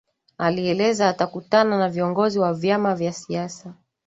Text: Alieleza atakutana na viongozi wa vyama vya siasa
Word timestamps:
Alieleza 0.39 1.09
atakutana 1.09 1.77
na 1.77 1.89
viongozi 1.89 2.39
wa 2.39 2.53
vyama 2.53 2.95
vya 2.95 3.13
siasa 3.13 3.73